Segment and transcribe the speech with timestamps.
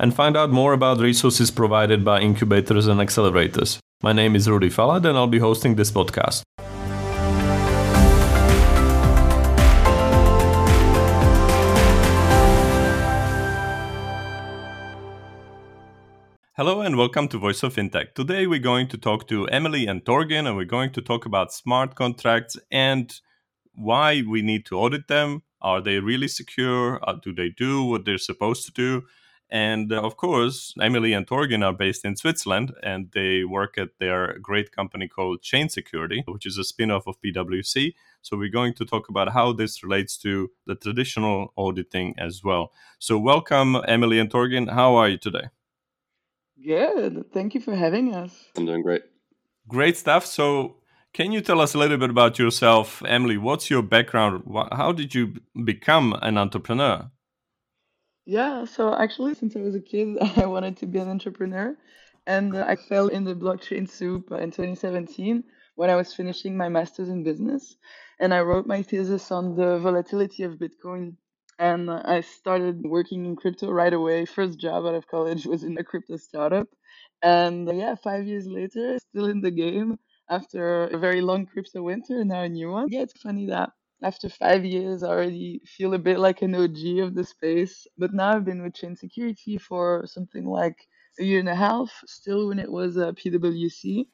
[0.00, 3.78] and find out more about resources provided by incubators and accelerators.
[4.02, 6.42] My name is Rudy Falat, and I'll be hosting this podcast.
[16.56, 18.14] Hello and welcome to Voice of Fintech.
[18.14, 21.52] Today we're going to talk to Emily and Torgin, and we're going to talk about
[21.52, 23.12] smart contracts and
[23.74, 25.42] why we need to audit them.
[25.60, 26.98] Are they really secure?
[27.06, 29.02] Uh, do they do what they're supposed to do?
[29.50, 33.98] And uh, of course, Emily and Torgin are based in Switzerland and they work at
[33.98, 37.94] their great company called Chain Security, which is a spin off of PwC.
[38.22, 42.70] So we're going to talk about how this relates to the traditional auditing as well.
[42.98, 44.70] So, welcome, Emily and Torgin.
[44.70, 45.48] How are you today?
[46.62, 47.32] Good.
[47.32, 48.44] Thank you for having us.
[48.56, 49.02] I'm doing great.
[49.66, 50.26] Great stuff.
[50.26, 50.76] So,
[51.12, 53.36] can you tell us a little bit about yourself, Emily?
[53.36, 54.44] What's your background?
[54.70, 57.10] How did you become an entrepreneur?
[58.26, 61.76] Yeah, so actually, since I was a kid, I wanted to be an entrepreneur.
[62.26, 65.42] And I fell in the blockchain soup in 2017
[65.74, 67.76] when I was finishing my master's in business.
[68.20, 71.16] And I wrote my thesis on the volatility of Bitcoin
[71.58, 74.24] and I started working in crypto right away.
[74.26, 76.68] First job out of college was in a crypto startup.
[77.22, 79.98] And yeah, five years later, still in the game
[80.28, 82.86] after a very long crypto winter, and now a new one.
[82.88, 83.70] Yeah, it's funny that
[84.02, 87.86] after five years, I already feel a bit like an OG of the space.
[87.98, 90.76] But now I've been with Chain Security for something like
[91.18, 94.06] a year and a half, still when it was a uh, PwC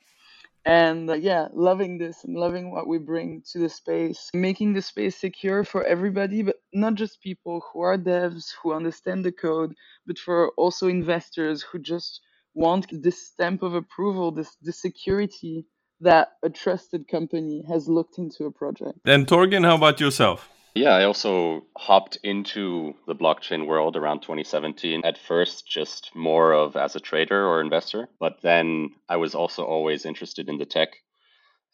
[0.67, 4.83] and uh, yeah loving this and loving what we bring to the space making the
[4.83, 9.73] space secure for everybody but not just people who are devs who understand the code
[10.07, 12.21] but for also investors who just
[12.55, 15.65] want this stamp of approval this the security
[16.01, 20.91] that a trusted company has looked into a project and torgin how about yourself yeah,
[20.91, 25.07] I also hopped into the blockchain world around 2017.
[25.07, 29.65] At first, just more of as a trader or investor, but then I was also
[29.65, 30.91] always interested in the tech.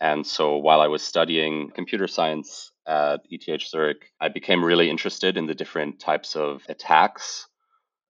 [0.01, 5.37] And so while I was studying computer science at ETH Zurich, I became really interested
[5.37, 7.49] in the different types of attacks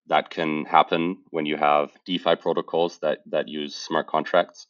[0.08, 4.66] that can happen when you have DeFi protocols that, that use smart contracts.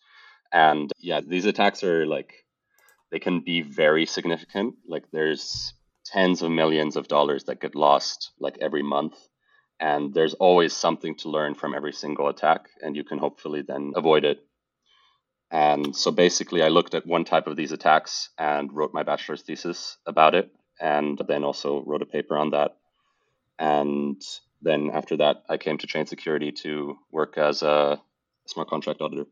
[0.52, 2.44] And yeah, these attacks are like,
[3.10, 4.74] they can be very significant.
[4.86, 5.72] Like there's
[6.04, 9.14] tens of millions of dollars that get lost like every month.
[9.80, 13.92] And there's always something to learn from every single attack, and you can hopefully then
[13.96, 14.38] avoid it.
[15.50, 19.42] And so basically, I looked at one type of these attacks and wrote my bachelor's
[19.42, 22.76] thesis about it, and then also wrote a paper on that.
[23.58, 24.22] And
[24.62, 28.00] then after that, I came to Chain Security to work as a
[28.46, 29.26] smart contract auditor.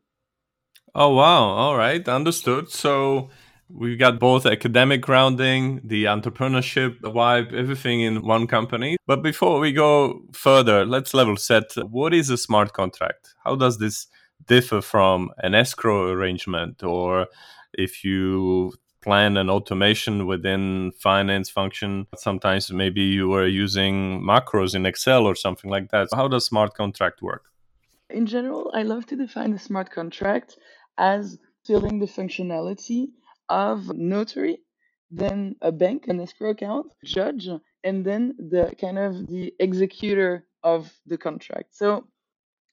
[0.93, 1.43] Oh, wow.
[1.43, 2.07] All right.
[2.07, 2.69] Understood.
[2.69, 3.29] So
[3.69, 8.97] we got both academic grounding, the entrepreneurship the vibe, everything in one company.
[9.07, 11.71] But before we go further, let's level set.
[11.89, 13.33] What is a smart contract?
[13.43, 14.07] How does this
[14.47, 17.27] differ from an escrow arrangement or
[17.73, 24.85] if you plan an automation within finance function sometimes maybe you were using macros in
[24.85, 27.45] excel or something like that how does smart contract work
[28.09, 30.57] in general i love to define a smart contract
[30.97, 33.07] as filling the functionality
[33.49, 34.59] of notary,
[35.09, 37.47] then a bank, an escrow account, judge,
[37.83, 41.75] and then the kind of the executor of the contract.
[41.75, 42.07] So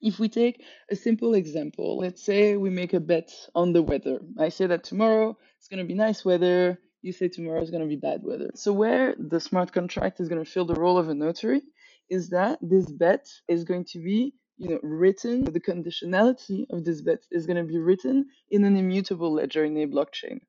[0.00, 4.20] if we take a simple example, let's say we make a bet on the weather.
[4.38, 6.78] I say that tomorrow it's going to be nice weather.
[7.02, 8.50] You say tomorrow is going to be bad weather.
[8.54, 11.62] So, where the smart contract is going to fill the role of a notary
[12.10, 17.02] is that this bet is going to be you know, written, the conditionality of this
[17.02, 20.40] bet is going to be written in an immutable ledger in a blockchain.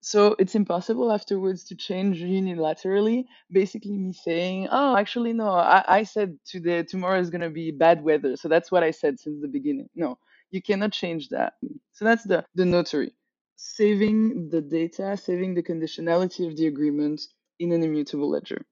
[0.00, 3.24] So it's impossible afterwards to change unilaterally.
[3.50, 8.02] Basically, me saying, "Oh, actually, no, I, I said today tomorrow is gonna be bad
[8.04, 10.18] weather, so that's what I said since the beginning." No,
[10.50, 11.54] you cannot change that.
[11.92, 13.14] So that's the the notary,
[13.56, 17.22] saving the data, saving the conditionality of the agreement
[17.60, 18.66] in an immutable ledger.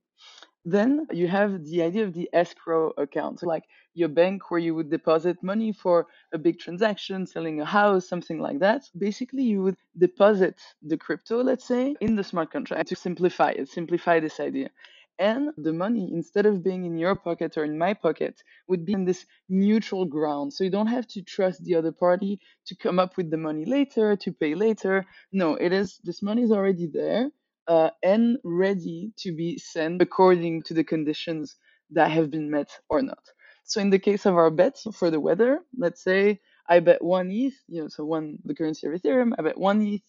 [0.64, 3.64] Then you have the idea of the escrow account, so like
[3.94, 8.38] your bank where you would deposit money for a big transaction, selling a house, something
[8.38, 8.82] like that.
[8.96, 13.68] Basically, you would deposit the crypto, let's say, in the smart contract to simplify it,
[13.68, 14.70] simplify this idea.
[15.18, 18.92] And the money, instead of being in your pocket or in my pocket, would be
[18.94, 20.52] in this neutral ground.
[20.52, 23.64] So you don't have to trust the other party to come up with the money
[23.66, 25.04] later, to pay later.
[25.32, 27.30] No, it is this money is already there
[27.70, 31.54] uh, and ready to be sent according to the conditions
[31.92, 33.22] that have been met or not.
[33.62, 37.30] So in the case of our bets for the weather, let's say I bet one
[37.30, 40.02] ETH, you know, so one the currency of Ethereum, I bet one ETH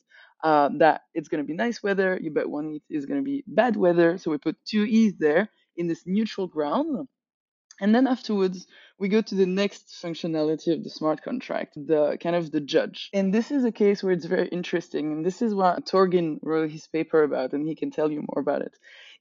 [0.43, 2.17] uh, that it's going to be nice weather.
[2.19, 4.17] You bet one ETH is going to be bad weather.
[4.17, 5.47] So we put two ETH there
[5.77, 7.07] in this neutral ground.
[7.79, 8.65] And then afterwards,
[9.01, 13.09] we go to the next functionality of the smart contract, the kind of the judge.
[13.13, 15.11] And this is a case where it's very interesting.
[15.11, 18.39] And this is what Torgin wrote his paper about, and he can tell you more
[18.39, 18.77] about it.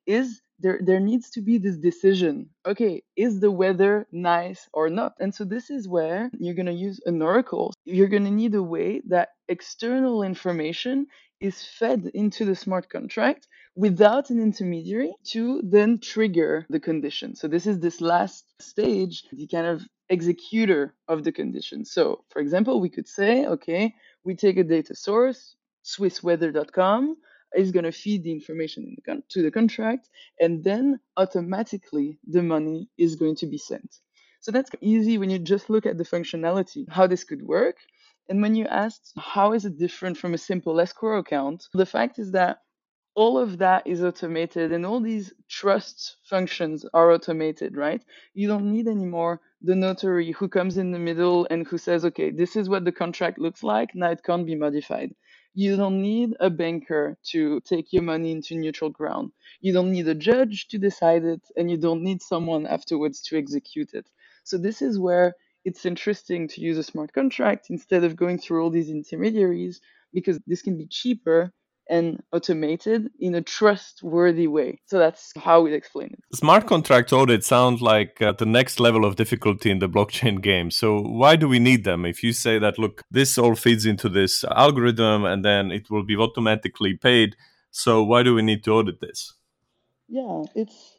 [0.07, 2.51] Is there there needs to be this decision.
[2.67, 5.15] Okay, is the weather nice or not?
[5.19, 7.73] And so this is where you're gonna use an oracle.
[7.85, 11.07] You're gonna need a way that external information
[11.41, 17.35] is fed into the smart contract without an intermediary to then trigger the condition.
[17.35, 21.85] So this is this last stage, the kind of executor of the condition.
[21.85, 23.95] So for example, we could say, okay,
[24.25, 25.55] we take a data source,
[25.85, 27.17] swissweather.com,
[27.57, 30.09] is going to feed the information the con- to the contract,
[30.39, 33.97] and then automatically the money is going to be sent.
[34.41, 37.77] So that's easy when you just look at the functionality, how this could work.
[38.29, 42.19] And when you asked how is it different from a simple escrow account, the fact
[42.19, 42.59] is that
[43.15, 48.03] all of that is automated and all these trust functions are automated, right?
[48.35, 52.31] You don't need anymore the notary who comes in the middle and who says, okay,
[52.31, 53.91] this is what the contract looks like.
[53.95, 55.15] Now it can't be modified.
[55.55, 59.33] You don't need a banker to take your money into neutral ground.
[59.61, 63.37] You don't need a judge to decide it, and you don't need someone afterwards to
[63.37, 64.07] execute it.
[64.45, 65.35] So, this is where
[65.65, 69.81] it's interesting to use a smart contract instead of going through all these intermediaries
[70.13, 71.53] because this can be cheaper
[71.91, 74.81] and automated in a trustworthy way.
[74.87, 76.37] So that's how we explain it.
[76.37, 80.71] Smart contract audit sounds like uh, the next level of difficulty in the blockchain game.
[80.71, 82.07] So why do we need them?
[82.07, 86.05] If you say that, look, this all feeds into this algorithm and then it will
[86.05, 87.35] be automatically paid.
[87.73, 89.35] So why do we need to audit this?
[90.09, 90.90] Yeah, it's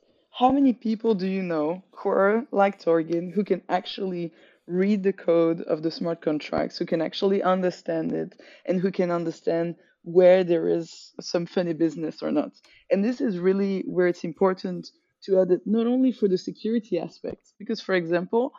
[0.42, 4.34] how many people do you know who are like Torgin who can actually
[4.66, 9.12] read the code of the smart contracts, who can actually understand it, and who can
[9.12, 12.54] understand where there is some funny business or not.
[12.90, 14.90] And this is really where it's important
[15.26, 18.52] to add it not only for the security aspects, because for example,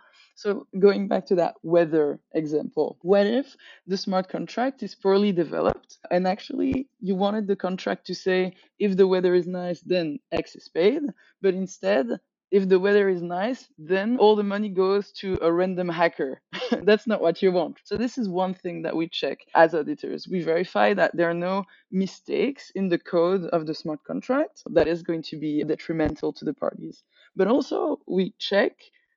[0.42, 3.56] so going back to that weather example, what if
[3.86, 8.96] the smart contract is poorly developed and actually you wanted the contract to say if
[8.96, 11.02] the weather is nice, then X is paid,
[11.40, 12.06] but instead
[12.50, 16.42] if the weather is nice, then all the money goes to a random hacker.
[16.82, 17.78] That's not what you want.
[17.84, 20.28] So, this is one thing that we check as auditors.
[20.28, 24.86] We verify that there are no mistakes in the code of the smart contract that
[24.86, 27.02] is going to be detrimental to the parties.
[27.34, 28.72] But also, we check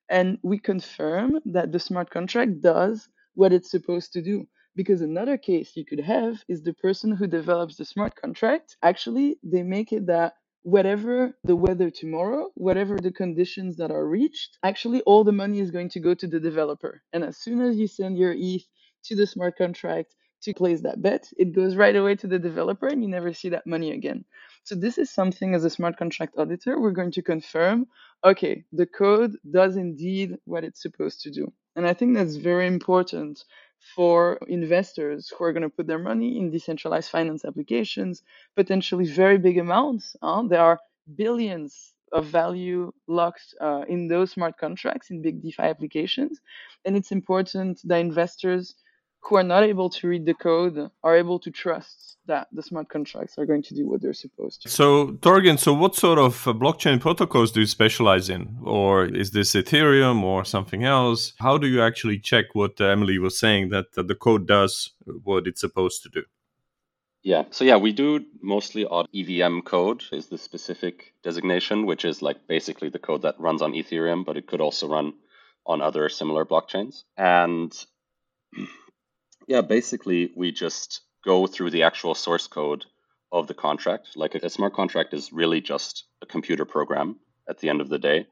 [0.10, 4.48] and we confirm that the smart contract does what it's supposed to do.
[4.76, 9.38] Because another case you could have is the person who develops the smart contract, actually,
[9.44, 15.02] they make it that whatever the weather tomorrow, whatever the conditions that are reached, actually
[15.04, 17.02] all the money is going to go to the developer.
[17.14, 18.66] And as soon as you send your ETH
[19.06, 22.88] to the smart contract to place that bet, it goes right away to the developer
[22.88, 24.26] and you never see that money again.
[24.64, 27.88] So this is something as a smart contract auditor, we're going to confirm,
[28.24, 31.52] okay, the code does indeed what it's supposed to do.
[31.76, 33.44] And I think that's very important
[33.96, 38.24] for investors who are going to put their money in decentralized finance applications,
[38.56, 40.16] potentially very big amounts.
[40.22, 40.80] Uh, there are
[41.16, 46.40] billions of value locked uh, in those smart contracts in big DeFi applications.
[46.86, 48.76] And it's important that investors
[49.26, 52.90] who are not able to read the code are able to trust that the smart
[52.90, 54.70] contracts are going to do what they're supposed to.
[54.70, 58.58] So, Torgin, so what sort of uh, blockchain protocols do you specialize in?
[58.64, 61.34] Or is this Ethereum or something else?
[61.40, 64.92] How do you actually check what uh, Emily was saying that, that the code does
[65.24, 66.24] what it's supposed to do?
[67.22, 72.22] Yeah, so yeah, we do mostly on EVM code is the specific designation, which is
[72.22, 75.14] like basically the code that runs on Ethereum, but it could also run
[75.66, 77.04] on other similar blockchains.
[77.18, 77.76] And
[79.48, 82.86] yeah, basically, we just go through the actual source code
[83.32, 84.10] of the contract.
[84.16, 88.00] Like a smart contract is really just a computer program at the end of the
[88.00, 88.28] day.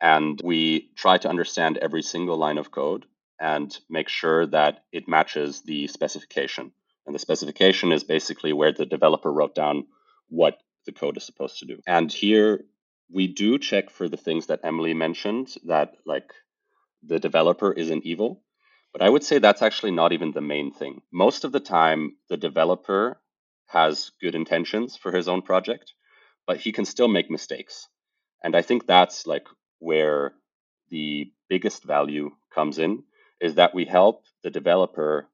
[0.00, 3.06] And we try to understand every single line of code
[3.38, 6.72] and make sure that it matches the specification.
[7.06, 9.86] And the specification is basically where the developer wrote down
[10.28, 11.80] what the code is supposed to do.
[11.86, 12.64] And here
[13.10, 16.32] we do check for the things that Emily mentioned that like
[17.02, 18.42] the developer isn't evil.
[18.92, 21.02] But I would say that's actually not even the main thing.
[21.12, 23.20] Most of the time, the developer
[23.68, 25.94] has good intentions for his own project,
[26.46, 27.88] but he can still make mistakes.
[28.44, 29.46] And I think that's like
[29.78, 30.34] where
[30.90, 33.04] the biggest value comes in
[33.40, 35.28] is that we help the developer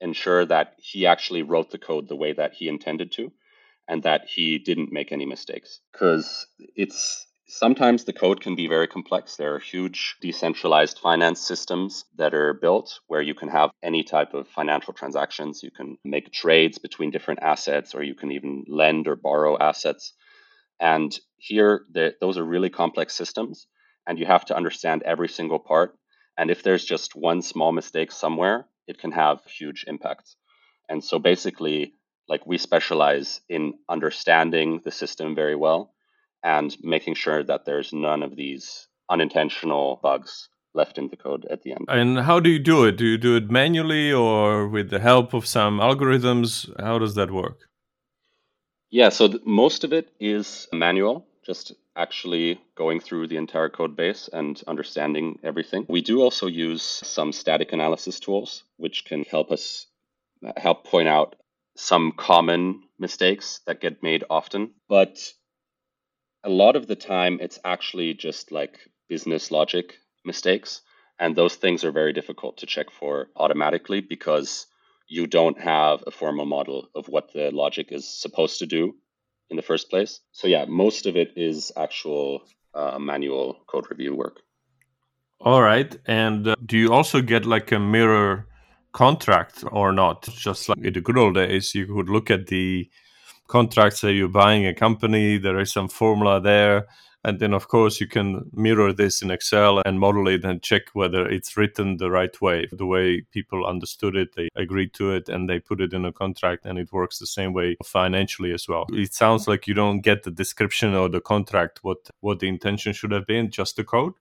[0.00, 3.32] ensure that he actually wrote the code the way that he intended to
[3.88, 8.86] and that he didn't make any mistakes because it's sometimes the code can be very
[8.86, 9.36] complex.
[9.36, 14.34] There are huge decentralized finance systems that are built where you can have any type
[14.34, 15.62] of financial transactions.
[15.62, 20.12] You can make trades between different assets or you can even lend or borrow assets.
[20.80, 21.84] And here
[22.20, 23.66] those are really complex systems
[24.06, 25.96] and you have to understand every single part.
[26.36, 30.36] And if there's just one small mistake somewhere it can have huge impacts.
[30.88, 31.94] And so basically
[32.28, 35.95] like we specialize in understanding the system very well
[36.46, 41.62] and making sure that there's none of these unintentional bugs left in the code at
[41.62, 41.86] the end.
[41.88, 42.96] And how do you do it?
[42.96, 46.48] Do you do it manually or with the help of some algorithms?
[46.80, 47.58] How does that work?
[48.90, 53.96] Yeah, so th- most of it is manual, just actually going through the entire code
[53.96, 55.84] base and understanding everything.
[55.88, 59.86] We do also use some static analysis tools, which can help us
[60.46, 61.34] uh, help point out
[61.76, 64.70] some common mistakes that get made often.
[64.88, 65.18] But
[66.44, 68.78] a lot of the time, it's actually just like
[69.08, 70.82] business logic mistakes.
[71.18, 74.66] And those things are very difficult to check for automatically because
[75.08, 78.94] you don't have a formal model of what the logic is supposed to do
[79.50, 80.20] in the first place.
[80.32, 82.42] So, yeah, most of it is actual
[82.74, 84.40] uh, manual code review work.
[85.40, 85.96] All right.
[86.06, 88.48] And uh, do you also get like a mirror
[88.92, 90.22] contract or not?
[90.22, 92.90] Just like in the good old days, you could look at the
[93.46, 96.86] contracts that you're buying a company, there is some formula there.
[97.24, 100.82] And then, of course, you can mirror this in Excel and model it and check
[100.92, 105.28] whether it's written the right way, the way people understood it, they agreed to it,
[105.28, 108.68] and they put it in a contract, and it works the same way financially as
[108.68, 108.86] well.
[108.92, 112.92] It sounds like you don't get the description or the contract, what, what the intention
[112.92, 114.12] should have been, just the code.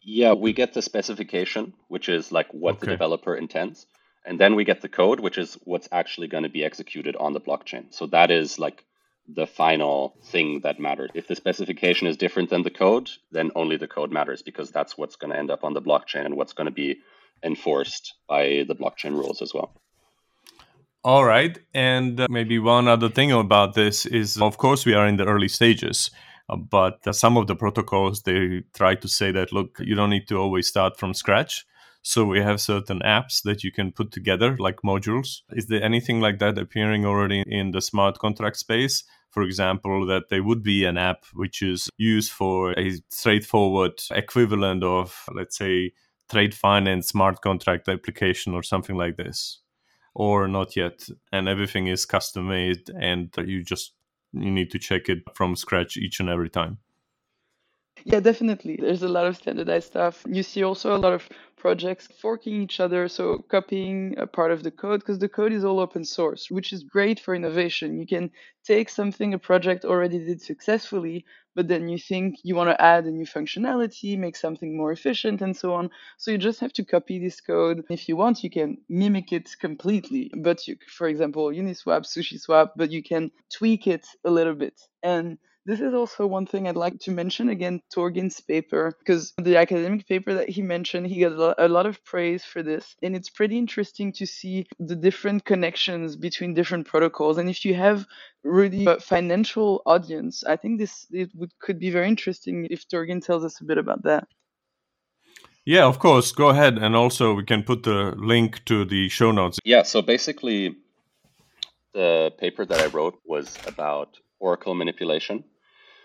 [0.00, 2.86] Yeah, we get the specification, which is like what okay.
[2.86, 3.86] the developer intends.
[4.24, 7.32] And then we get the code, which is what's actually going to be executed on
[7.34, 7.92] the blockchain.
[7.92, 8.84] So that is like
[9.28, 11.10] the final thing that matters.
[11.14, 14.96] If the specification is different than the code, then only the code matters because that's
[14.96, 16.98] what's going to end up on the blockchain and what's going to be
[17.42, 19.74] enforced by the blockchain rules as well.
[21.02, 21.58] All right.
[21.74, 25.26] And uh, maybe one other thing about this is, of course, we are in the
[25.26, 26.10] early stages.
[26.48, 30.28] Uh, but some of the protocols they try to say that look you don't need
[30.28, 31.64] to always start from scratch
[32.04, 35.40] so we have certain apps that you can put together like modules.
[35.52, 39.04] Is there anything like that appearing already in the smart contract space?
[39.30, 44.84] For example, that there would be an app which is used for a straightforward equivalent
[44.84, 45.92] of, let's say,
[46.30, 49.60] trade finance smart contract application or something like this
[50.14, 53.92] or not yet and everything is custom made and you just
[54.32, 56.78] you need to check it from scratch each and every time
[58.04, 61.28] yeah definitely there's a lot of standardized stuff you see also a lot of
[61.64, 65.64] projects forking each other, so copying a part of the code, because the code is
[65.64, 67.98] all open source, which is great for innovation.
[67.98, 68.30] You can
[68.64, 71.24] take something a project already did successfully,
[71.54, 75.40] but then you think you want to add a new functionality, make something more efficient,
[75.40, 75.88] and so on.
[76.18, 77.82] So you just have to copy this code.
[77.88, 80.30] If you want, you can mimic it completely.
[80.36, 84.78] But you, for example, Uniswap, SushiSwap, but you can tweak it a little bit.
[85.02, 89.56] And this is also one thing I'd like to mention again, Torgin's paper, because the
[89.56, 92.94] academic paper that he mentioned, he got a lot of praise for this.
[93.02, 97.38] And it's pretty interesting to see the different connections between different protocols.
[97.38, 98.06] And if you have
[98.42, 103.24] really a financial audience, I think this it would, could be very interesting if Torgin
[103.24, 104.28] tells us a bit about that.
[105.64, 106.30] Yeah, of course.
[106.32, 106.76] Go ahead.
[106.76, 109.58] And also, we can put the link to the show notes.
[109.64, 110.76] Yeah, so basically,
[111.94, 115.42] the paper that I wrote was about Oracle manipulation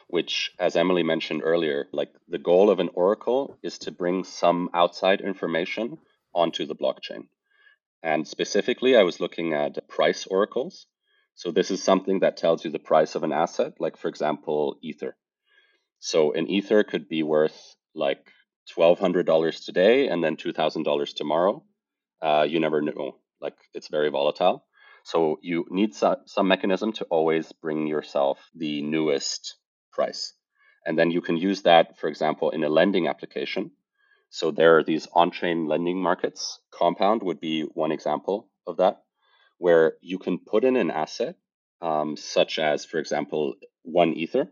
[0.09, 4.69] which, as Emily mentioned earlier, like the goal of an oracle is to bring some
[4.73, 5.99] outside information
[6.33, 7.27] onto the blockchain.
[8.01, 10.87] And specifically, I was looking at price oracles.
[11.35, 14.77] So this is something that tells you the price of an asset, like for example,
[14.81, 15.15] Ether.
[15.99, 18.31] So an Ether could be worth like
[18.75, 21.63] $1,200 today and then $2,000 tomorrow.
[22.21, 23.17] Uh, you never know.
[23.39, 24.65] Like it's very volatile.
[25.03, 29.55] So you need so- some mechanism to always bring yourself the newest
[29.91, 30.33] price.
[30.85, 33.71] And then you can use that, for example, in a lending application.
[34.29, 36.59] So there are these on chain lending markets.
[36.71, 39.03] Compound would be one example of that,
[39.57, 41.35] where you can put in an asset,
[41.81, 44.49] um, such as, for example, one Ether,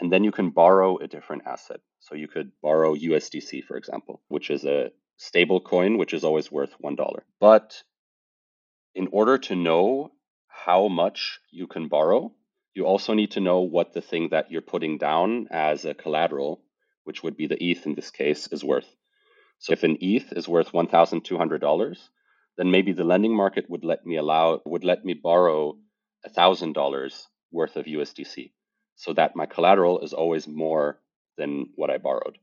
[0.00, 1.80] and then you can borrow a different asset.
[2.00, 6.50] So you could borrow USDC, for example, which is a stable coin, which is always
[6.50, 7.20] worth $1.
[7.38, 7.82] But
[8.94, 10.12] in order to know
[10.46, 12.32] how much you can borrow,
[12.74, 16.62] You also need to know what the thing that you're putting down as a collateral,
[17.04, 18.96] which would be the ETH in this case, is worth.
[19.58, 21.96] So if an ETH is worth $1,200,
[22.56, 25.76] then maybe the lending market would let me allow would let me borrow
[26.26, 27.22] $1,000
[27.52, 28.52] worth of USDC
[28.94, 31.00] so that my collateral is always more
[31.36, 32.38] than what I borrowed.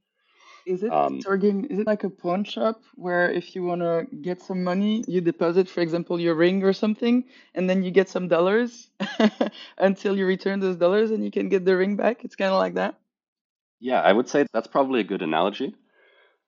[0.68, 4.42] Is it um, Is it like a pawn shop where if you want to get
[4.42, 7.24] some money, you deposit, for example, your ring or something,
[7.56, 8.90] and then you get some dollars
[9.78, 12.26] until you return those dollars and you can get the ring back?
[12.26, 12.96] It's kind of like that.
[13.80, 15.74] Yeah, I would say that's probably a good analogy.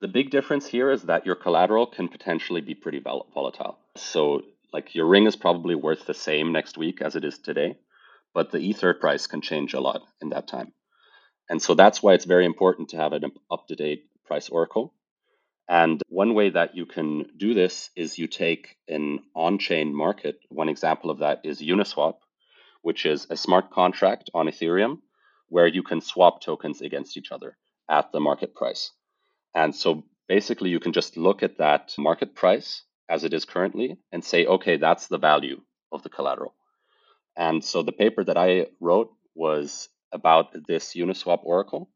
[0.01, 3.79] The big difference here is that your collateral can potentially be pretty volatile.
[3.95, 4.41] So,
[4.73, 7.77] like your ring is probably worth the same next week as it is today,
[8.33, 10.73] but the ether price can change a lot in that time.
[11.49, 14.93] And so that's why it's very important to have an up to date price oracle.
[15.67, 20.39] And one way that you can do this is you take an on chain market.
[20.49, 22.17] One example of that is Uniswap,
[22.81, 24.99] which is a smart contract on Ethereum
[25.47, 27.57] where you can swap tokens against each other
[27.89, 28.91] at the market price.
[29.55, 33.97] And so basically, you can just look at that market price as it is currently
[34.11, 35.59] and say, okay, that's the value
[35.91, 36.53] of the collateral.
[37.35, 41.89] And so the paper that I wrote was about this Uniswap oracle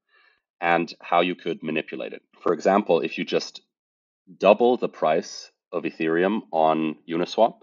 [0.63, 2.21] and how you could manipulate it.
[2.41, 3.61] For example, if you just
[4.39, 7.55] double the price of Ethereum on Uniswap,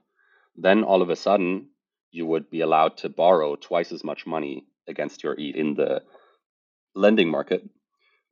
[0.54, 1.70] then all of a sudden
[2.10, 6.02] you would be allowed to borrow twice as much money against your ETH in the
[6.94, 7.62] lending market.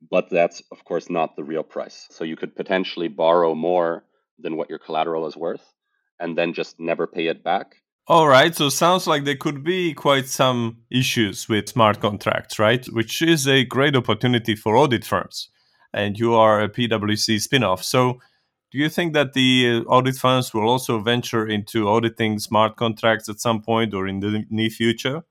[0.07, 2.07] But that's, of course, not the real price.
[2.11, 4.05] So you could potentially borrow more
[4.37, 5.65] than what your collateral is worth
[6.19, 7.75] and then just never pay it back
[8.09, 12.83] all right, so sounds like there could be quite some issues with smart contracts, right?
[12.87, 15.49] Which is a great opportunity for audit firms.
[15.93, 17.83] And you are a PwC spin-off.
[17.83, 18.19] So
[18.71, 23.29] do you think that the uh, audit firms will also venture into auditing smart contracts
[23.29, 25.23] at some point or in the near future?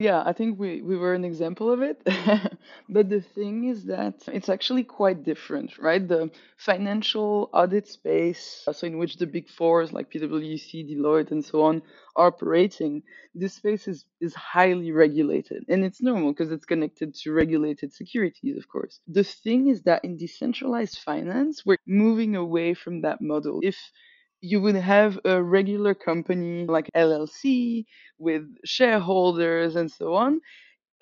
[0.00, 2.02] Yeah, I think we, we were an example of it.
[2.88, 6.06] but the thing is that it's actually quite different, right?
[6.06, 11.44] The financial audit space, uh, so in which the big fours like PwC, Deloitte, and
[11.44, 11.80] so on
[12.16, 13.04] are operating,
[13.36, 15.64] this space is, is highly regulated.
[15.68, 18.98] And it's normal because it's connected to regulated securities, of course.
[19.06, 23.60] The thing is that in decentralized finance, we're moving away from that model.
[23.62, 23.76] If
[24.44, 27.86] you would have a regular company like LLC
[28.18, 30.40] with shareholders and so on,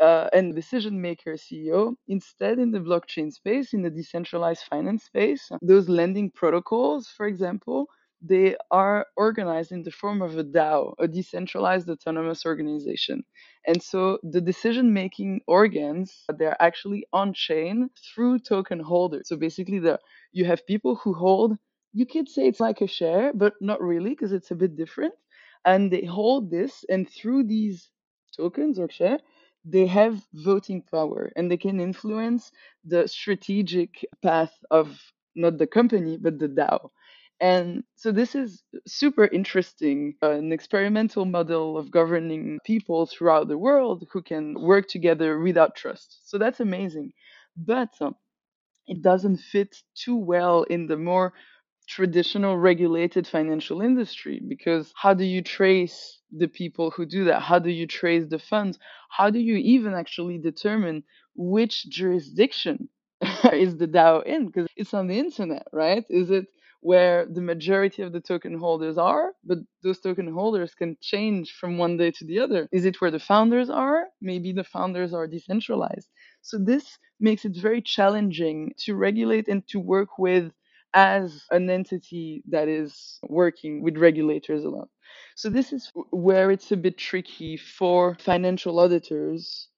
[0.00, 1.94] uh, and decision maker CEO.
[2.07, 7.88] Instead, in the blockchain space, in the decentralized finance space, those lending protocols, for example,
[8.24, 13.24] they are organized in the form of a DAO, a decentralized autonomous organization.
[13.66, 19.28] And so the decision making organs, they're actually on chain through token holders.
[19.28, 19.98] So basically, the,
[20.31, 21.59] you have people who hold
[21.92, 25.14] you could say it's like a share, but not really because it's a bit different.
[25.64, 27.90] And they hold this, and through these
[28.37, 29.18] tokens or share,
[29.64, 32.50] they have voting power and they can influence
[32.85, 35.00] the strategic path of
[35.37, 36.90] not the company, but the DAO.
[37.40, 44.05] And so this is super interesting, an experimental model of governing people throughout the world
[44.12, 46.28] who can work together without trust.
[46.28, 47.12] So that's amazing.
[47.57, 48.14] But um,
[48.87, 51.33] it doesn't fit too well in the more
[51.96, 57.40] traditional regulated financial industry because how do you trace the people who do that?
[57.50, 58.78] How do you trace the funds?
[59.11, 61.05] How do you even actually determine
[61.37, 62.88] which jurisdiction
[63.52, 64.46] is the DAO in?
[64.46, 66.05] Because it's on the internet, right?
[66.09, 66.46] Is it
[66.81, 71.78] where the majority of the token holders are, but those token holders can change from
[71.78, 72.68] one day to the other?
[72.72, 74.07] Is it where the founders are?
[74.20, 76.09] Maybe the founders are decentralized.
[76.40, 80.52] So this makes it very challenging to regulate and to work with
[80.94, 84.88] as an entity that is working with regulators alone.
[85.37, 89.68] So this is where it's a bit tricky for financial auditors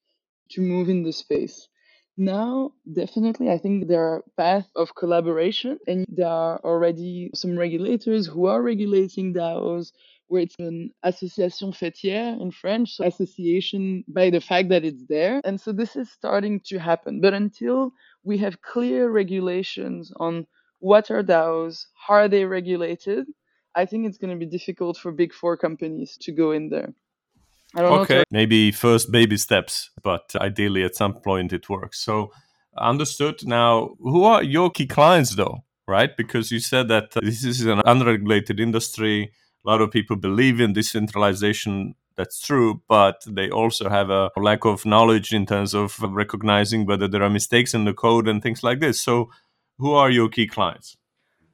[0.50, 1.68] to move in the space.
[2.16, 8.27] Now, definitely, I think there are paths of collaboration, and there are already some regulators
[8.29, 9.90] who are regulating DAOs,
[10.29, 15.40] where it's an association faîtière in French, so association by the fact that it's there.
[15.44, 17.20] And so this is starting to happen.
[17.20, 20.46] But until we have clear regulations on
[20.85, 21.87] what are DAOs?
[21.94, 23.27] How are they regulated?
[23.75, 26.92] I think it's going to be difficult for big four companies to go in there.
[27.77, 31.99] okay, maybe first baby steps, but ideally at some point it works.
[32.01, 32.31] So
[32.77, 33.37] understood.
[33.44, 35.64] Now, who are your key clients though?
[35.88, 36.14] Right?
[36.16, 39.33] Because you said that this is an unregulated industry.
[39.64, 41.94] A lot of people believe in decentralization.
[42.16, 47.09] That's true, but they also have a lack of knowledge in terms of recognizing whether
[47.09, 49.01] there are mistakes in the code and things like this.
[49.01, 49.31] So,
[49.79, 50.97] who are your key clients?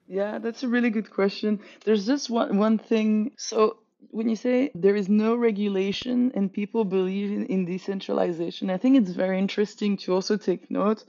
[0.06, 1.60] Yeah, that's a really good question.
[1.84, 3.32] There's just one one thing.
[3.36, 3.78] So
[4.10, 8.96] when you say there is no regulation and people believe in, in decentralization, I think
[8.96, 11.04] it's very interesting to also take note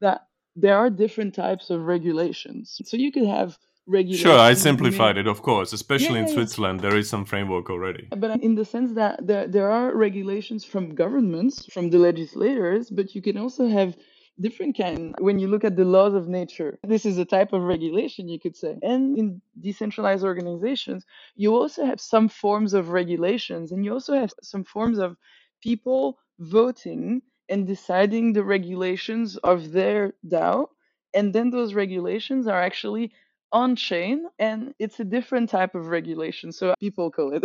[0.00, 2.80] that there are different types of regulations.
[2.84, 4.22] So you could have regulations.
[4.22, 5.72] Sure, I simplified it, of course.
[5.72, 6.34] Especially Yeah, in yeah, yeah.
[6.34, 8.08] Switzerland, there is some framework already.
[8.16, 13.14] But in the sense that there, there are regulations from governments, from the legislators, but
[13.14, 13.96] you can also have
[14.40, 17.62] different kind when you look at the laws of nature this is a type of
[17.62, 18.76] regulation you could say.
[18.82, 24.32] And in decentralized organizations you also have some forms of regulations and you also have
[24.42, 25.16] some forms of
[25.62, 30.66] people voting and deciding the regulations of their DAO.
[31.14, 33.12] And then those regulations are actually
[33.56, 37.42] on chain and it's a different type of regulation so people call it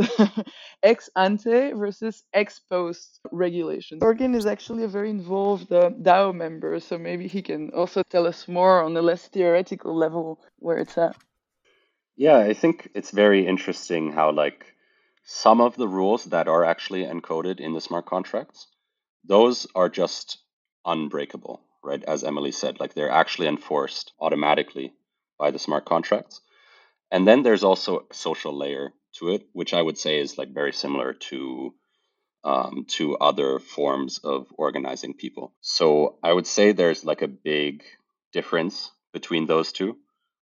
[0.83, 3.97] ex ante versus ex post regulation.
[3.99, 8.27] Torgin is actually a very involved uh, dao member so maybe he can also tell
[8.27, 11.15] us more on a less theoretical level where it's at.
[12.17, 14.65] Yeah, I think it's very interesting how like
[15.23, 18.67] some of the rules that are actually encoded in the smart contracts,
[19.23, 20.39] those are just
[20.85, 22.03] unbreakable, right?
[22.03, 24.93] As Emily said, like they're actually enforced automatically
[25.41, 26.39] by the smart contracts.
[27.09, 30.53] And then there's also a social layer to it, which I would say is like
[30.53, 31.73] very similar to
[32.43, 35.53] um, to other forms of organizing people.
[35.61, 37.83] So I would say there's like a big
[38.33, 39.97] difference between those two.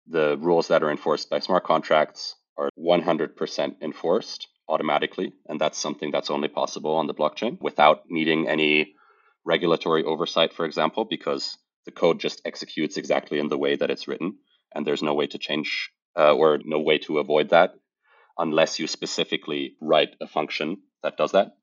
[0.07, 6.11] The rules that are enforced by smart contracts are 100% enforced automatically, and that's something
[6.11, 8.95] that's only possible on the blockchain without needing any
[9.47, 14.09] regulatory oversight, for example, because the code just executes exactly in the way that it's
[14.09, 14.37] written,
[14.79, 17.75] and there's no way to change uh, or no way to avoid that
[18.39, 21.57] unless you specifically write a function that does that.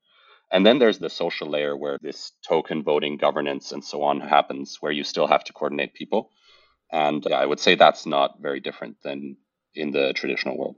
[0.52, 4.76] And then there's the social layer where this token voting governance and so on happens,
[4.80, 6.30] where you still have to coordinate people.
[6.92, 9.38] And yeah, I would say that's not very different than
[9.74, 10.76] in the traditional world.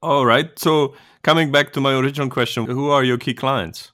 [0.00, 0.58] All right.
[0.58, 3.92] So, coming back to my original question, who are your key clients?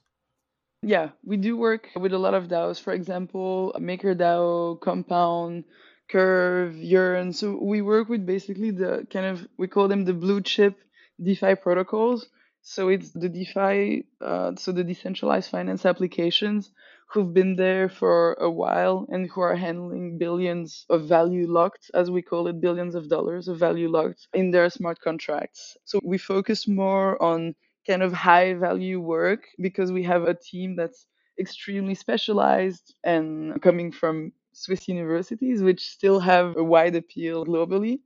[0.83, 2.81] Yeah, we do work with a lot of DAOs.
[2.81, 5.65] For example, MakerDAO, Compound,
[6.09, 7.33] Curve, Yearn.
[7.33, 10.79] So we work with basically the kind of we call them the blue chip
[11.23, 12.27] DeFi protocols.
[12.63, 16.71] So it's the DeFi, uh, so the decentralized finance applications
[17.09, 22.11] who've been there for a while and who are handling billions of value locked, as
[22.11, 25.77] we call it, billions of dollars of value locked in their smart contracts.
[25.85, 27.55] So we focus more on
[27.87, 31.07] kind of high value work because we have a team that's
[31.39, 38.01] extremely specialized and coming from Swiss universities, which still have a wide appeal globally.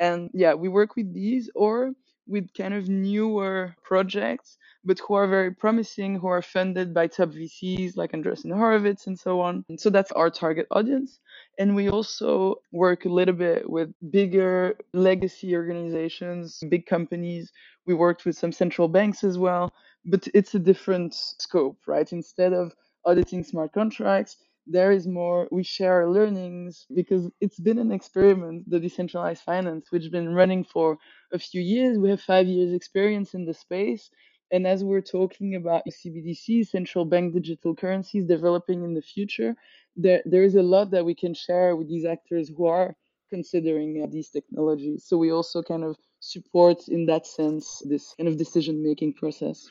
[0.00, 1.92] And yeah, we work with these or
[2.26, 7.30] with kind of newer projects, but who are very promising, who are funded by top
[7.30, 9.64] VCs like Andreessen Horowitz and so on.
[9.68, 11.20] And so that's our target audience.
[11.58, 17.52] And we also work a little bit with bigger legacy organizations, big companies.
[17.86, 19.72] We worked with some central banks as well,
[20.04, 22.10] but it's a different scope, right?
[22.12, 22.72] Instead of
[23.04, 24.36] auditing smart contracts,
[24.66, 30.02] there is more we share learnings because it's been an experiment the decentralized finance which
[30.02, 30.98] has been running for
[31.32, 31.98] a few years.
[31.98, 34.10] We have five years experience in the space.
[34.52, 39.56] And as we're talking about cbdc central bank digital currencies developing in the future
[39.96, 42.94] there, there is a lot that we can share with these actors who are
[43.30, 45.04] considering uh, these technologies.
[45.06, 49.68] So we also kind of support in that sense this kind of decision making process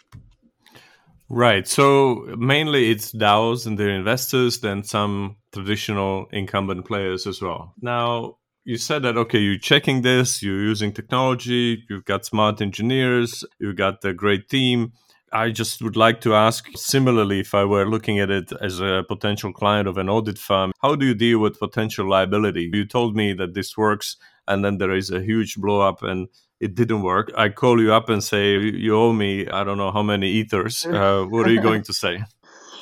[1.33, 1.65] Right.
[1.65, 7.73] So mainly it's DAOs and their investors, then some traditional incumbent players as well.
[7.81, 13.45] Now, you said that, okay, you're checking this, you're using technology, you've got smart engineers,
[13.59, 14.91] you've got a great team.
[15.31, 19.05] I just would like to ask similarly, if I were looking at it as a
[19.07, 22.69] potential client of an audit firm, how do you deal with potential liability?
[22.73, 24.17] You told me that this works
[24.49, 26.27] and then there is a huge blow up and
[26.61, 27.31] it didn't work.
[27.35, 30.85] I call you up and say, you owe me, I don't know how many ethers.
[31.01, 32.21] Uh, what are you going to say?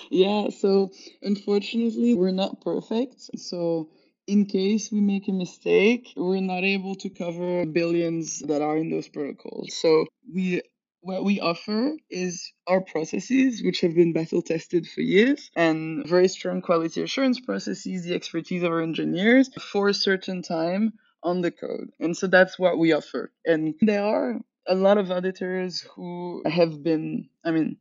[0.10, 0.90] Yeah, so
[1.22, 3.16] unfortunately, we're not perfect.
[3.38, 3.90] So,
[4.28, 8.90] in case we make a mistake, we're not able to cover billions that are in
[8.90, 9.70] those protocols.
[9.80, 10.62] So, we
[11.02, 16.28] what we offer is our processes, which have been battle tested for years, and very
[16.28, 21.52] strong quality assurance processes, the expertise of our engineers for a certain time on the
[21.52, 21.92] code.
[22.00, 23.32] And so that's what we offer.
[23.46, 27.78] And there are a lot of auditors who have been, I mean,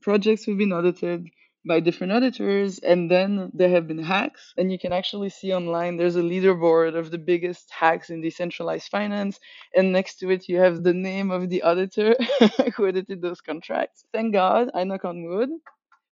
[0.00, 1.28] projects have been audited
[1.66, 5.96] by different auditors and then there have been hacks and you can actually see online
[5.98, 9.38] there's a leaderboard of the biggest hacks in decentralized finance
[9.76, 12.16] and next to it you have the name of the auditor
[12.76, 15.50] who edited those contracts thank god i knock on wood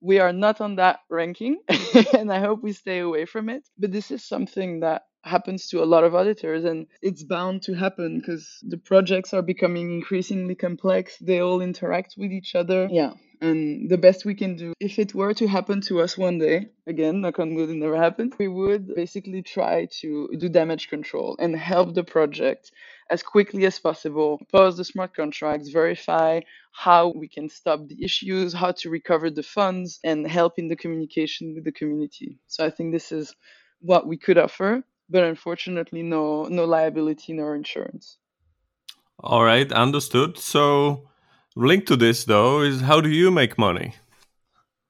[0.01, 1.59] we are not on that ranking
[2.15, 5.83] and i hope we stay away from it but this is something that happens to
[5.83, 10.55] a lot of auditors and it's bound to happen because the projects are becoming increasingly
[10.55, 11.17] complex.
[11.19, 12.89] They all interact with each other.
[12.91, 13.15] Yeah.
[13.41, 16.69] And the best we can do if it were to happen to us one day
[16.87, 21.37] again knock on wood it never happened we would basically try to do damage control
[21.39, 22.71] and help the project
[23.11, 26.41] as quickly as possible pause the smart contracts verify
[26.73, 30.77] how we can stop the issues how to recover the funds and help in the
[30.77, 32.39] communication with the community.
[32.47, 33.35] So i think this is
[33.81, 38.19] what we could offer but unfortunately no no liability nor insurance
[39.21, 41.09] all right understood so
[41.57, 43.95] linked to this though is how do you make money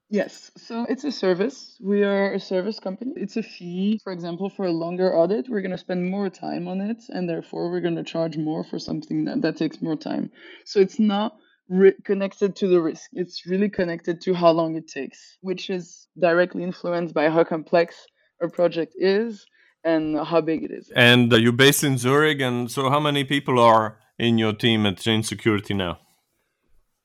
[0.09, 1.77] Yes, so it's a service.
[1.81, 3.13] We are a service company.
[3.15, 3.99] It's a fee.
[4.03, 7.27] For example, for a longer audit, we're going to spend more time on it, and
[7.27, 10.31] therefore we're going to charge more for something that, that takes more time.
[10.63, 11.37] So it's not
[11.69, 13.09] ri- connected to the risk.
[13.13, 18.05] It's really connected to how long it takes, which is directly influenced by how complex
[18.41, 19.45] a project is
[19.85, 20.91] and how big it is.
[20.95, 24.85] And uh, you're based in Zurich, and so how many people are in your team
[24.85, 25.99] at Chain Security now?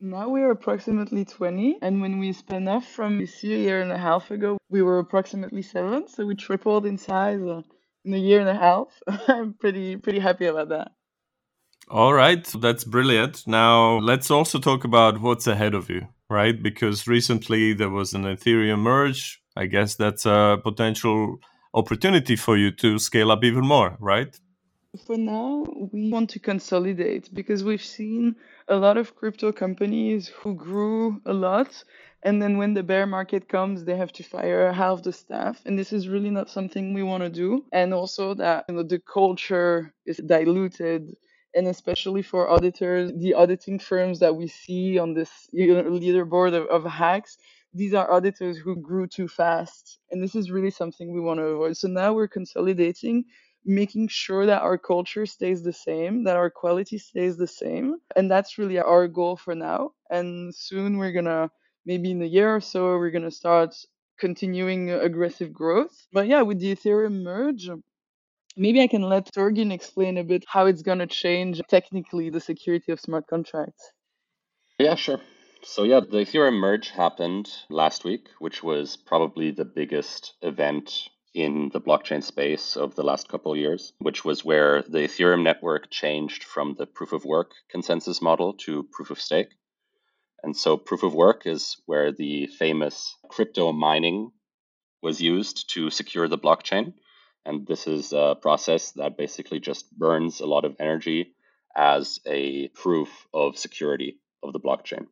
[0.00, 3.92] Now we are approximately 20, and when we spun off from this year, year and
[3.92, 7.60] a half ago, we were approximately seven, so we tripled in size uh,
[8.06, 8.86] in a year and a half.
[9.28, 10.92] I'm pretty pretty happy about that.
[11.90, 13.46] All right, that's brilliant.
[13.46, 16.60] Now let's also talk about what's ahead of you, right?
[16.62, 19.42] Because recently there was an Ethereum merge.
[19.54, 21.40] I guess that's a potential
[21.74, 24.38] opportunity for you to scale up even more, right?
[25.06, 28.34] For now, we want to consolidate because we've seen
[28.66, 31.84] a lot of crypto companies who grew a lot.
[32.22, 35.62] And then when the bear market comes, they have to fire half the staff.
[35.64, 37.64] And this is really not something we want to do.
[37.72, 41.14] And also that you know, the culture is diluted.
[41.54, 46.84] And especially for auditors, the auditing firms that we see on this leaderboard of, of
[46.84, 47.38] hacks,
[47.72, 49.98] these are auditors who grew too fast.
[50.10, 51.76] And this is really something we want to avoid.
[51.76, 53.24] So now we're consolidating
[53.64, 57.96] making sure that our culture stays the same, that our quality stays the same.
[58.16, 59.92] And that's really our goal for now.
[60.08, 61.50] And soon we're going to,
[61.84, 63.74] maybe in a year or so, we're going to start
[64.18, 66.06] continuing aggressive growth.
[66.12, 67.68] But yeah, with the Ethereum merge,
[68.56, 72.40] maybe I can let Torgin explain a bit how it's going to change technically the
[72.40, 73.92] security of smart contracts.
[74.78, 75.20] Yeah, sure.
[75.62, 81.68] So yeah, the Ethereum merge happened last week, which was probably the biggest event in
[81.72, 85.90] the blockchain space of the last couple of years, which was where the Ethereum network
[85.90, 89.50] changed from the proof of work consensus model to proof of stake.
[90.42, 94.32] And so proof of work is where the famous crypto mining
[95.02, 96.94] was used to secure the blockchain.
[97.44, 101.34] And this is a process that basically just burns a lot of energy
[101.76, 105.06] as a proof of security of the blockchain.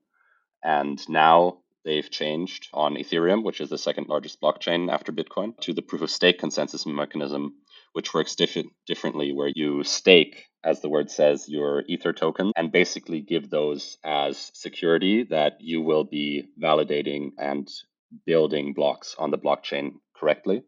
[0.62, 5.72] And now they've changed on Ethereum, which is the second largest blockchain after Bitcoin, to
[5.72, 7.54] the proof of stake consensus mechanism,
[7.92, 12.72] which works diff- differently, where you stake, as the word says, your Ether token and
[12.72, 17.68] basically give those as security that you will be validating and
[18.26, 20.62] building blocks on the blockchain correctly.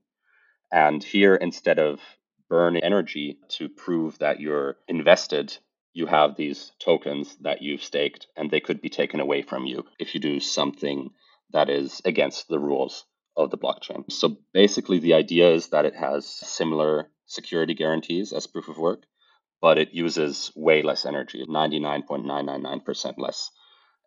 [0.72, 2.00] And here, instead of
[2.48, 5.56] burn energy to prove that you're invested
[5.92, 9.84] you have these tokens that you've staked and they could be taken away from you
[9.98, 11.10] if you do something
[11.52, 13.04] that is against the rules
[13.36, 14.10] of the blockchain.
[14.10, 19.02] So basically, the idea is that it has similar security guarantees as proof of work,
[19.60, 23.50] but it uses way less energy 99.999% less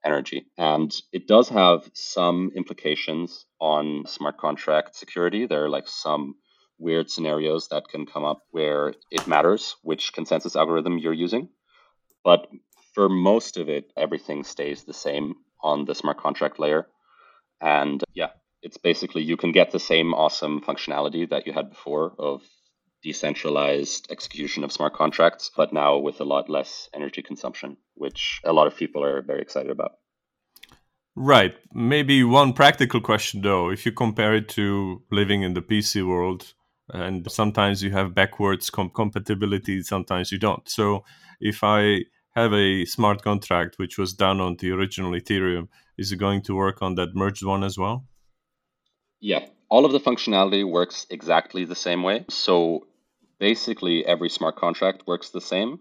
[0.05, 0.45] energy.
[0.57, 5.45] And it does have some implications on smart contract security.
[5.47, 6.35] There are like some
[6.77, 11.49] weird scenarios that can come up where it matters which consensus algorithm you're using.
[12.23, 12.47] But
[12.93, 16.87] for most of it, everything stays the same on the smart contract layer.
[17.61, 18.29] And yeah,
[18.61, 22.41] it's basically you can get the same awesome functionality that you had before of
[23.03, 28.53] decentralized execution of smart contracts, but now with a lot less energy consumption, which a
[28.53, 29.91] lot of people are very excited about.
[31.15, 31.53] Right.
[31.73, 36.53] Maybe one practical question though, if you compare it to living in the PC world,
[36.89, 40.67] and sometimes you have backwards com- compatibility, sometimes you don't.
[40.67, 41.03] So
[41.39, 45.67] if I have a smart contract which was done on the original Ethereum,
[45.97, 48.05] is it going to work on that merged one as well?
[49.19, 52.25] Yeah, all of the functionality works exactly the same way.
[52.29, 52.87] So
[53.39, 55.79] basically, every smart contract works the same.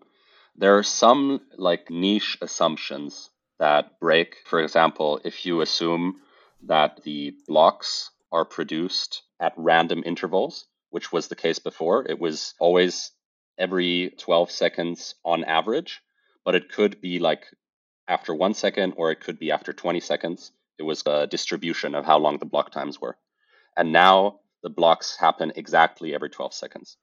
[0.56, 4.36] There are some like niche assumptions that break.
[4.44, 6.20] For example, if you assume
[6.64, 12.54] that the blocks are produced at random intervals, which was the case before, it was
[12.60, 13.10] always
[13.58, 16.00] every 12 seconds on average
[16.44, 17.46] but it could be like
[18.08, 20.52] after one second or it could be after 20 seconds.
[20.78, 23.16] It was a distribution of how long the block times were.
[23.76, 26.96] And now the blocks happen exactly every 12 seconds.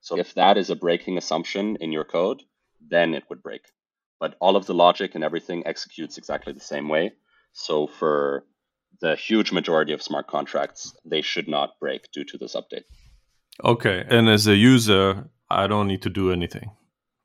[0.00, 2.42] So if that is a breaking assumption in your code,
[2.80, 3.62] then it would break.
[4.18, 7.12] But all of the logic and everything executes exactly the same way.
[7.52, 8.44] So for
[9.00, 12.84] the huge majority of smart contracts, they should not break due to this update.
[13.62, 14.04] Okay.
[14.08, 16.70] And as a user, I don't need to do anything.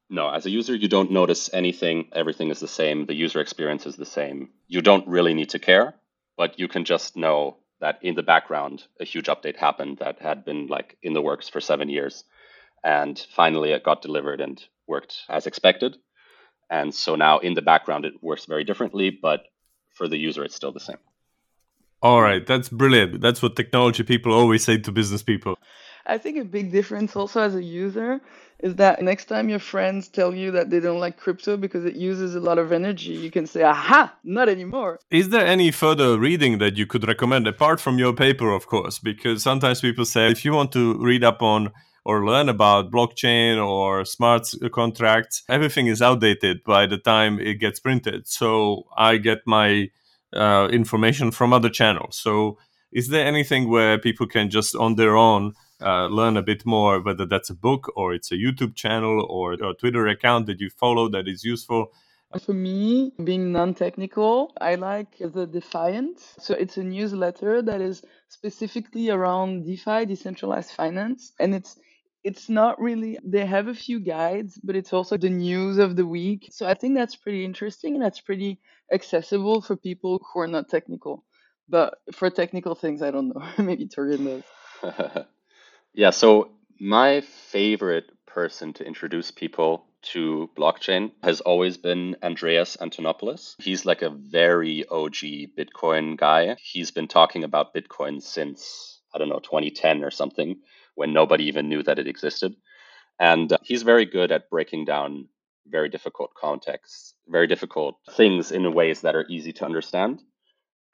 [0.09, 2.09] No, as a user, you don't notice anything.
[2.13, 3.05] Everything is the same.
[3.05, 4.49] The user experience is the same.
[4.67, 5.95] You don't really need to care,
[6.37, 10.45] but you can just know that in the background, a huge update happened that had
[10.45, 12.23] been like in the works for seven years.
[12.83, 15.97] And finally, it got delivered and worked as expected.
[16.69, 19.41] And so now in the background, it works very differently, but
[19.91, 20.97] for the user, it's still the same.
[22.01, 23.21] All right, that's brilliant.
[23.21, 25.57] That's what technology people always say to business people.
[26.07, 28.21] I think a big difference also as a user
[28.59, 31.95] is that next time your friends tell you that they don't like crypto because it
[31.95, 34.99] uses a lot of energy, you can say, aha, not anymore.
[35.11, 38.97] Is there any further reading that you could recommend apart from your paper, of course?
[38.97, 41.71] Because sometimes people say if you want to read up on
[42.03, 47.79] or learn about blockchain or smart contracts, everything is outdated by the time it gets
[47.79, 48.27] printed.
[48.27, 49.89] So I get my
[50.33, 52.17] uh, information from other channels.
[52.17, 52.57] So,
[52.93, 57.01] is there anything where people can just on their own uh, learn a bit more,
[57.01, 60.69] whether that's a book or it's a YouTube channel or a Twitter account that you
[60.69, 61.91] follow that is useful?
[62.45, 66.19] For me, being non technical, I like the Defiant.
[66.39, 71.31] So it's a newsletter that is specifically around DeFi, decentralized finance.
[71.39, 71.77] And it's
[72.23, 76.05] it's not really they have a few guides but it's also the news of the
[76.05, 78.59] week so i think that's pretty interesting and that's pretty
[78.91, 81.23] accessible for people who are not technical
[81.69, 84.43] but for technical things i don't know maybe Torgin knows
[85.97, 93.55] yeah so my favorite person to introduce people to blockchain has always been Andreas Antonopoulos.
[93.59, 96.55] He's like a very OG Bitcoin guy.
[96.61, 100.57] He's been talking about Bitcoin since, I don't know, 2010 or something
[100.95, 102.55] when nobody even knew that it existed.
[103.19, 105.27] And uh, he's very good at breaking down
[105.67, 110.21] very difficult contexts, very difficult things in ways that are easy to understand.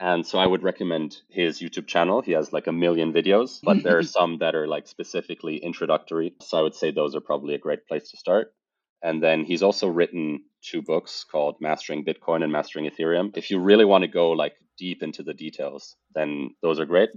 [0.04, 2.22] And so I would recommend his YouTube channel.
[2.22, 4.08] He has like a million videos, but there are mm-hmm.
[4.08, 6.34] some that are like specifically introductory.
[6.42, 8.54] So I would say those are probably a great place to start.
[9.02, 13.38] And then he's also written two books called Mastering Bitcoin and Mastering Ethereum.
[13.38, 17.12] If you really want to go like deep into the details, then those are great,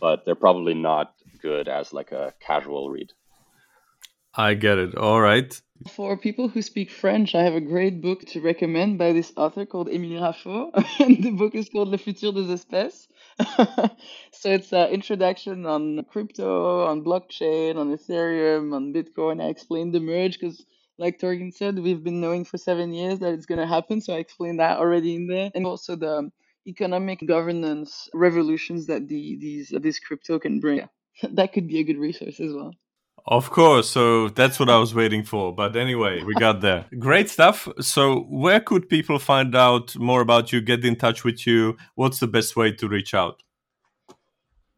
[0.00, 1.12] but they're probably not
[1.42, 3.12] good as like a casual read.
[4.34, 4.94] I get it.
[4.94, 5.60] All right.
[5.88, 9.66] For people who speak French, I have a great book to recommend by this author
[9.66, 13.08] called Émilie Raffo, and the book is called Le futur des espèces.
[14.32, 19.42] so it's an introduction on crypto, on blockchain, on Ethereum, on Bitcoin.
[19.42, 20.64] I explain the merge because,
[20.98, 24.00] like Torgin said, we've been knowing for seven years that it's going to happen.
[24.00, 26.30] So I explained that already in there, and also the
[26.66, 30.88] economic governance revolutions that the, these this crypto can bring.
[31.32, 32.72] that could be a good resource as well.
[33.26, 33.88] Of course.
[33.88, 35.54] So that's what I was waiting for.
[35.54, 36.86] But anyway, we got there.
[36.98, 37.68] Great stuff.
[37.80, 41.76] So, where could people find out more about you, get in touch with you?
[41.94, 43.42] What's the best way to reach out?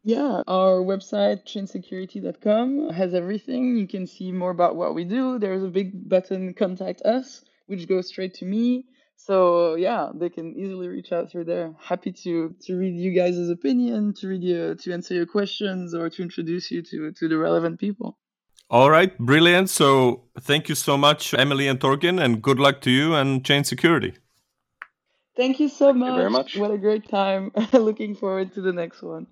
[0.05, 3.77] Yeah, our website, chainsecurity.com, has everything.
[3.77, 5.39] You can see more about what we do.
[5.39, 8.85] There's a big button, Contact Us, which goes straight to me.
[9.15, 11.73] So yeah, they can easily reach out through there.
[11.79, 16.09] Happy to to read you guys' opinion, to read you, to answer your questions, or
[16.09, 18.17] to introduce you to to the relevant people.
[18.69, 19.69] All right, brilliant.
[19.69, 23.63] So thank you so much, Emily and Torgin, and good luck to you and Chain
[23.63, 24.13] Security.
[25.35, 26.09] Thank you so much.
[26.09, 26.55] You very much.
[26.57, 27.51] What a great time.
[27.73, 29.27] Looking forward to the next one.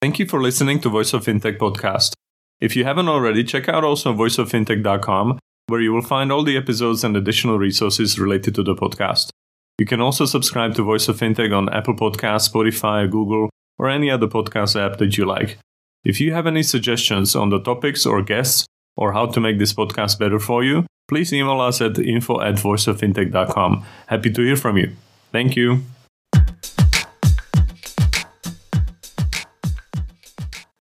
[0.00, 2.12] Thank you for listening to Voice of Fintech podcast.
[2.60, 7.04] If you haven't already, check out also voiceoffintech.com, where you will find all the episodes
[7.04, 9.30] and additional resources related to the podcast.
[9.78, 14.10] You can also subscribe to Voice of Fintech on Apple Podcasts, Spotify, Google, or any
[14.10, 15.58] other podcast app that you like.
[16.04, 19.72] If you have any suggestions on the topics or guests, or how to make this
[19.72, 23.84] podcast better for you, please email us at info at voiceoffintech.com.
[24.06, 24.92] Happy to hear from you.
[25.32, 25.82] Thank you.